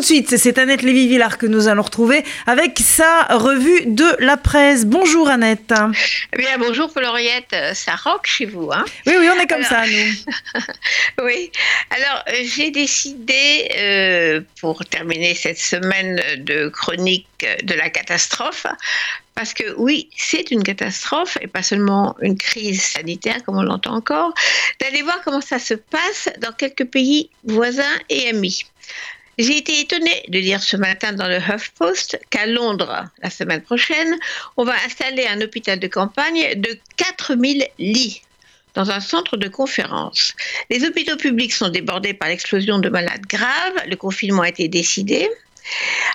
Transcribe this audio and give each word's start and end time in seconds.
tout 0.00 0.04
de 0.04 0.12
suite, 0.14 0.38
c'est 0.38 0.56
Annette 0.56 0.80
Lévy-Villard 0.80 1.36
que 1.36 1.44
nous 1.44 1.68
allons 1.68 1.82
retrouver 1.82 2.24
avec 2.46 2.78
sa 2.78 3.24
revue 3.24 3.84
de 3.84 4.06
la 4.18 4.38
presse. 4.38 4.86
Bonjour 4.86 5.28
Annette. 5.28 5.74
Eh 6.32 6.38
bien, 6.38 6.56
bonjour 6.56 6.90
Floriette, 6.90 7.54
ça 7.74 7.96
rock 7.96 8.26
chez 8.26 8.46
vous. 8.46 8.70
Hein? 8.72 8.86
Oui, 9.06 9.12
oui, 9.18 9.28
on 9.30 9.38
est 9.38 9.46
comme 9.46 9.62
ça, 9.62 9.82
nous. 9.86 11.22
oui, 11.22 11.52
alors 11.90 12.24
j'ai 12.44 12.70
décidé, 12.70 13.68
euh, 13.76 14.40
pour 14.62 14.86
terminer 14.86 15.34
cette 15.34 15.58
semaine 15.58 16.18
de 16.38 16.68
chronique 16.68 17.46
de 17.62 17.74
la 17.74 17.90
catastrophe, 17.90 18.66
parce 19.34 19.52
que 19.52 19.74
oui, 19.76 20.08
c'est 20.16 20.50
une 20.50 20.62
catastrophe 20.62 21.36
et 21.42 21.46
pas 21.46 21.62
seulement 21.62 22.16
une 22.22 22.38
crise 22.38 22.82
sanitaire 22.82 23.44
comme 23.44 23.58
on 23.58 23.62
l'entend 23.64 23.96
encore, 23.96 24.32
d'aller 24.80 25.02
voir 25.02 25.20
comment 25.26 25.42
ça 25.42 25.58
se 25.58 25.74
passe 25.74 26.30
dans 26.38 26.52
quelques 26.52 26.86
pays 26.86 27.28
voisins 27.44 27.98
et 28.08 28.30
amis. 28.30 28.64
J'ai 29.40 29.56
été 29.56 29.80
étonnée 29.80 30.22
de 30.28 30.38
lire 30.38 30.62
ce 30.62 30.76
matin 30.76 31.14
dans 31.14 31.26
le 31.26 31.38
HuffPost 31.38 32.20
qu'à 32.28 32.44
Londres, 32.44 33.06
la 33.22 33.30
semaine 33.30 33.62
prochaine, 33.62 34.18
on 34.58 34.64
va 34.64 34.74
installer 34.84 35.26
un 35.26 35.40
hôpital 35.40 35.80
de 35.80 35.86
campagne 35.86 36.60
de 36.60 36.78
4000 36.98 37.66
lits 37.78 38.20
dans 38.74 38.90
un 38.90 39.00
centre 39.00 39.38
de 39.38 39.48
conférence. 39.48 40.34
Les 40.68 40.84
hôpitaux 40.84 41.16
publics 41.16 41.54
sont 41.54 41.70
débordés 41.70 42.12
par 42.12 42.28
l'explosion 42.28 42.80
de 42.80 42.90
malades 42.90 43.24
graves, 43.30 43.82
le 43.88 43.96
confinement 43.96 44.42
a 44.42 44.50
été 44.50 44.68
décidé. 44.68 45.26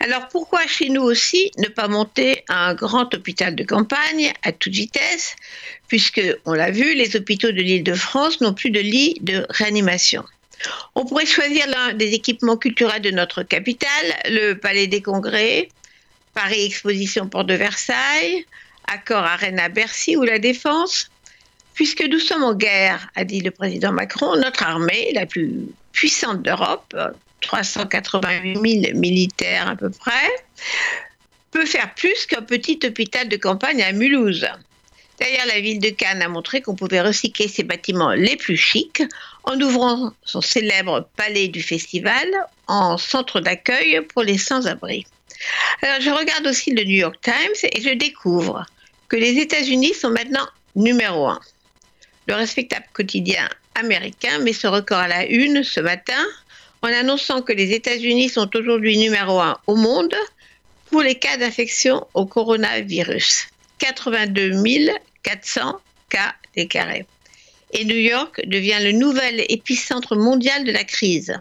Alors 0.00 0.26
pourquoi 0.26 0.66
chez 0.66 0.88
nous 0.88 1.02
aussi 1.02 1.52
ne 1.58 1.68
pas 1.68 1.86
monter 1.86 2.42
un 2.48 2.74
grand 2.74 3.14
hôpital 3.14 3.54
de 3.54 3.62
campagne 3.62 4.32
à 4.42 4.50
toute 4.50 4.72
vitesse, 4.72 5.36
puisque, 5.86 6.20
on 6.44 6.54
l'a 6.54 6.72
vu, 6.72 6.94
les 6.94 7.14
hôpitaux 7.14 7.52
de 7.52 7.62
l'île 7.62 7.84
de 7.84 7.94
France 7.94 8.40
n'ont 8.40 8.52
plus 8.52 8.70
de 8.70 8.80
lits 8.80 9.14
de 9.20 9.46
réanimation. 9.48 10.24
On 10.94 11.04
pourrait 11.04 11.26
choisir 11.26 11.66
l'un 11.68 11.94
des 11.94 12.12
équipements 12.12 12.56
culturels 12.56 13.02
de 13.02 13.10
notre 13.10 13.42
capitale, 13.42 14.16
le 14.26 14.54
Palais 14.54 14.86
des 14.86 15.02
Congrès, 15.02 15.68
Paris 16.34 16.64
Exposition 16.64 17.28
Port 17.28 17.44
de 17.44 17.54
Versailles, 17.54 18.46
Accor 18.88 19.24
Arena 19.24 19.68
Bercy 19.68 20.16
ou 20.16 20.22
la 20.22 20.38
Défense. 20.38 21.10
Puisque 21.74 22.04
nous 22.04 22.18
sommes 22.18 22.44
en 22.44 22.54
guerre, 22.54 23.08
a 23.14 23.24
dit 23.24 23.40
le 23.40 23.50
président 23.50 23.92
Macron, 23.92 24.36
notre 24.36 24.62
armée, 24.62 25.10
la 25.14 25.24
plus 25.24 25.52
puissante 25.92 26.42
d'Europe, 26.42 26.94
388 27.40 28.82
000 28.84 28.98
militaires 28.98 29.68
à 29.68 29.76
peu 29.76 29.90
près, 29.90 30.30
peut 31.50 31.66
faire 31.66 31.94
plus 31.94 32.26
qu'un 32.26 32.42
petit 32.42 32.78
hôpital 32.84 33.28
de 33.28 33.36
campagne 33.36 33.82
à 33.82 33.92
Mulhouse. 33.92 34.46
D'ailleurs, 35.20 35.46
la 35.46 35.60
ville 35.60 35.78
de 35.78 35.90
Cannes 35.90 36.22
a 36.22 36.28
montré 36.28 36.62
qu'on 36.62 36.74
pouvait 36.74 37.00
recycler 37.00 37.48
ses 37.48 37.62
bâtiments 37.62 38.12
les 38.12 38.36
plus 38.36 38.56
chics 38.56 39.02
en 39.44 39.60
ouvrant 39.60 40.12
son 40.24 40.40
célèbre 40.40 41.08
palais 41.16 41.48
du 41.48 41.62
festival 41.62 42.28
en 42.66 42.96
centre 42.98 43.40
d'accueil 43.40 44.00
pour 44.12 44.22
les 44.22 44.38
sans-abri. 44.38 45.06
Alors, 45.82 46.00
je 46.00 46.10
regarde 46.10 46.46
aussi 46.46 46.72
le 46.72 46.84
New 46.84 46.96
York 46.96 47.18
Times 47.22 47.70
et 47.70 47.80
je 47.80 47.90
découvre 47.90 48.64
que 49.08 49.16
les 49.16 49.38
États-Unis 49.38 49.94
sont 49.94 50.10
maintenant 50.10 50.46
numéro 50.74 51.28
un. 51.28 51.40
Le 52.26 52.34
respectable 52.34 52.86
quotidien 52.92 53.48
américain 53.74 54.38
met 54.38 54.52
ce 54.52 54.66
record 54.66 54.98
à 54.98 55.08
la 55.08 55.26
une 55.26 55.64
ce 55.64 55.80
matin 55.80 56.24
en 56.82 56.88
annonçant 56.88 57.42
que 57.42 57.52
les 57.52 57.72
États-Unis 57.72 58.28
sont 58.28 58.54
aujourd'hui 58.56 58.96
numéro 58.98 59.40
un 59.40 59.58
au 59.66 59.76
monde 59.76 60.14
pour 60.90 61.02
les 61.02 61.14
cas 61.14 61.36
d'infection 61.36 62.06
au 62.14 62.26
coronavirus. 62.26 63.46
82 63.82 64.52
400 65.24 65.80
cas 66.08 66.34
déclarés. 66.54 67.04
Et 67.72 67.84
New 67.84 67.96
York 67.96 68.40
devient 68.46 68.78
le 68.80 68.92
nouvel 68.92 69.44
épicentre 69.48 70.14
mondial 70.14 70.64
de 70.64 70.70
la 70.70 70.84
crise. 70.84 71.36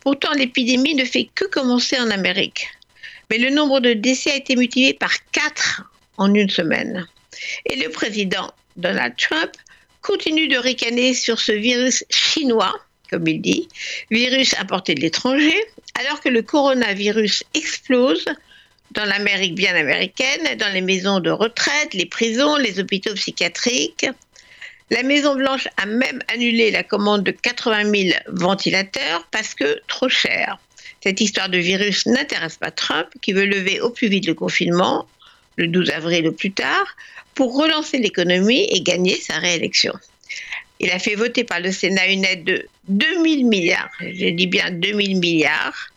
Pourtant, 0.00 0.32
l'épidémie 0.32 0.94
ne 0.94 1.04
fait 1.04 1.28
que 1.34 1.46
commencer 1.46 1.98
en 1.98 2.10
Amérique. 2.10 2.68
Mais 3.30 3.38
le 3.38 3.50
nombre 3.50 3.80
de 3.80 3.94
décès 3.94 4.32
a 4.32 4.36
été 4.36 4.54
multiplié 4.54 4.92
par 4.92 5.12
4 5.32 5.82
en 6.18 6.34
une 6.34 6.50
semaine. 6.50 7.06
Et 7.64 7.76
le 7.76 7.88
président 7.88 8.52
Donald 8.76 9.14
Trump 9.16 9.52
continue 10.02 10.48
de 10.48 10.58
ricaner 10.58 11.14
sur 11.14 11.40
ce 11.40 11.52
virus 11.52 12.04
chinois 12.10 12.74
comme 13.10 13.26
il 13.28 13.40
dit, 13.40 13.68
virus 14.10 14.54
importé 14.58 14.94
de 14.94 15.00
l'étranger, 15.00 15.54
alors 15.94 16.20
que 16.20 16.28
le 16.28 16.42
coronavirus 16.42 17.44
explose 17.54 18.24
dans 18.92 19.04
l'Amérique 19.04 19.54
bien 19.54 19.74
américaine, 19.74 20.56
dans 20.58 20.72
les 20.72 20.80
maisons 20.80 21.20
de 21.20 21.30
retraite, 21.30 21.94
les 21.94 22.06
prisons, 22.06 22.56
les 22.56 22.80
hôpitaux 22.80 23.14
psychiatriques. 23.14 24.06
La 24.90 25.02
Maison-Blanche 25.02 25.68
a 25.76 25.86
même 25.86 26.20
annulé 26.32 26.70
la 26.70 26.84
commande 26.84 27.24
de 27.24 27.32
80 27.32 27.84
000 27.84 28.18
ventilateurs 28.28 29.26
parce 29.30 29.54
que 29.54 29.80
trop 29.88 30.08
cher. 30.08 30.58
Cette 31.02 31.20
histoire 31.20 31.48
de 31.48 31.58
virus 31.58 32.06
n'intéresse 32.06 32.56
pas 32.56 32.70
Trump, 32.70 33.08
qui 33.20 33.32
veut 33.32 33.46
lever 33.46 33.80
au 33.80 33.90
plus 33.90 34.08
vite 34.08 34.26
le 34.26 34.34
confinement, 34.34 35.06
le 35.56 35.68
12 35.68 35.90
avril 35.90 36.28
au 36.28 36.32
plus 36.32 36.52
tard, 36.52 36.96
pour 37.34 37.56
relancer 37.56 37.98
l'économie 37.98 38.66
et 38.70 38.80
gagner 38.80 39.16
sa 39.20 39.38
réélection. 39.38 39.92
Il 40.78 40.90
a 40.90 40.98
fait 40.98 41.14
voter 41.14 41.44
par 41.44 41.60
le 41.60 41.72
Sénat 41.72 42.06
une 42.08 42.24
aide 42.24 42.44
de 42.44 42.66
2000 42.88 43.46
milliards, 43.46 43.90
je 44.00 44.28
dis 44.30 44.46
bien 44.46 44.70
2000 44.70 45.18
milliards, 45.18 45.90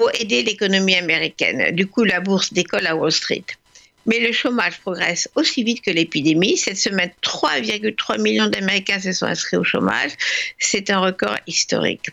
pour 0.00 0.10
aider 0.18 0.42
l'économie 0.42 0.94
américaine. 0.94 1.76
Du 1.76 1.86
coup, 1.86 2.04
la 2.04 2.20
bourse 2.20 2.54
décolle 2.54 2.86
à 2.86 2.96
Wall 2.96 3.12
Street. 3.12 3.44
Mais 4.06 4.18
le 4.18 4.32
chômage 4.32 4.80
progresse 4.80 5.28
aussi 5.34 5.62
vite 5.62 5.82
que 5.82 5.90
l'épidémie. 5.90 6.56
Cette 6.56 6.78
semaine, 6.78 7.10
3,3 7.22 8.18
millions 8.18 8.46
d'Américains 8.46 8.98
se 8.98 9.12
sont 9.12 9.26
inscrits 9.26 9.58
au 9.58 9.62
chômage. 9.62 10.12
C'est 10.58 10.88
un 10.88 11.00
record 11.00 11.36
historique. 11.46 12.08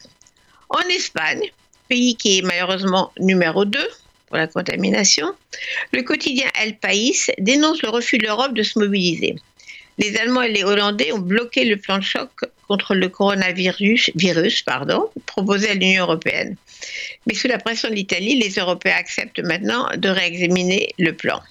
En 0.68 0.82
Espagne, 0.90 1.44
pays 1.88 2.18
qui 2.18 2.40
est 2.40 2.42
malheureusement 2.42 3.14
numéro 3.22 3.64
2 3.64 3.80
pour 4.28 4.36
la 4.36 4.48
contamination, 4.48 5.34
le 5.94 6.02
quotidien 6.02 6.48
El 6.62 6.76
País 6.76 7.28
dénonce 7.38 7.82
le 7.84 7.88
refus 7.88 8.18
de 8.18 8.26
l'Europe 8.26 8.54
de 8.54 8.64
se 8.64 8.78
mobiliser 8.78 9.38
les 9.98 10.18
Allemands 10.18 10.44
et 10.44 10.52
les 10.52 10.64
Hollandais 10.64 11.12
ont 11.12 11.20
bloqué 11.20 11.66
le 11.66 11.78
plan 11.78 11.98
de 11.98 12.04
choc 12.04 12.30
contre 12.68 12.96
le 12.96 13.10
coronavirus 13.10 14.12
virus, 14.16 14.62
pardon, 14.62 15.10
proposé 15.26 15.70
à 15.70 15.74
l'Union 15.74 16.04
européenne. 16.04 16.56
Mais 17.26 17.34
sous 17.34 17.48
la 17.48 17.58
pression 17.58 17.90
de 17.90 17.96
l'Italie, 17.96 18.36
les 18.36 18.60
Européens 18.60 18.96
acceptent 18.98 19.40
maintenant 19.40 19.88
de 19.96 20.10
réexaminer 20.10 20.94
le 21.00 21.14
plan. 21.14 21.42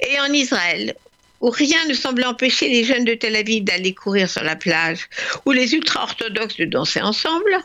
Et 0.00 0.18
en 0.20 0.32
Israël, 0.32 0.94
où 1.40 1.50
rien 1.50 1.84
ne 1.88 1.94
semble 1.94 2.24
empêcher 2.24 2.68
les 2.68 2.84
jeunes 2.84 3.04
de 3.04 3.14
Tel 3.14 3.36
Aviv 3.36 3.64
d'aller 3.64 3.92
courir 3.92 4.28
sur 4.30 4.42
la 4.42 4.56
plage, 4.56 5.08
ou 5.44 5.52
les 5.52 5.74
ultra-orthodoxes 5.74 6.56
de 6.56 6.64
danser 6.64 7.02
ensemble, 7.02 7.56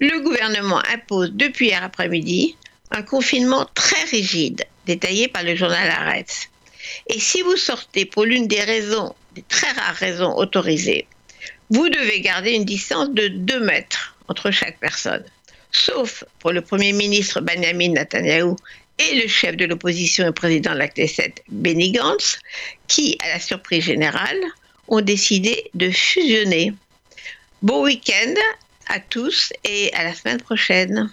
le 0.00 0.20
gouvernement 0.20 0.80
impose 0.92 1.32
depuis 1.32 1.66
hier 1.66 1.82
après-midi 1.82 2.56
un 2.92 3.02
confinement 3.02 3.66
très 3.74 4.04
rigide, 4.04 4.64
détaillé 4.86 5.28
par 5.28 5.42
le 5.42 5.56
journal 5.56 5.90
Arrête. 5.90 6.48
Et 7.08 7.18
si 7.18 7.42
vous 7.42 7.56
sortez 7.56 8.06
pour 8.06 8.24
l'une 8.24 8.46
des 8.46 8.62
raisons 8.62 9.14
très 9.48 9.70
rares 9.72 9.94
raisons 9.94 10.34
autorisées, 10.36 11.06
vous 11.70 11.88
devez 11.88 12.20
garder 12.20 12.52
une 12.52 12.64
distance 12.64 13.10
de 13.10 13.28
2 13.28 13.60
mètres 13.60 14.16
entre 14.28 14.50
chaque 14.50 14.78
personne, 14.78 15.24
sauf 15.70 16.24
pour 16.38 16.52
le 16.52 16.60
Premier 16.60 16.92
ministre 16.92 17.40
Benjamin 17.40 17.90
Netanyahu 17.90 18.56
et 18.98 19.14
le 19.20 19.28
chef 19.28 19.56
de 19.56 19.64
l'opposition 19.64 20.26
et 20.26 20.32
président 20.32 20.72
de 20.72 20.78
la 20.78 20.88
Knesset, 20.88 21.34
Benny 21.48 21.92
Gantz, 21.92 22.38
qui, 22.88 23.16
à 23.22 23.28
la 23.28 23.40
surprise 23.40 23.84
générale, 23.84 24.40
ont 24.88 25.00
décidé 25.00 25.70
de 25.74 25.90
fusionner. 25.90 26.72
Bon 27.62 27.84
week-end 27.84 28.34
à 28.88 28.98
tous 29.00 29.52
et 29.64 29.92
à 29.94 30.04
la 30.04 30.14
semaine 30.14 30.40
prochaine. 30.40 31.10